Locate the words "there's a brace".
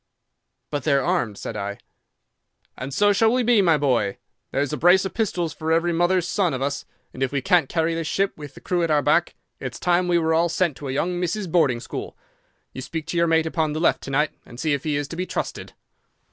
4.49-5.05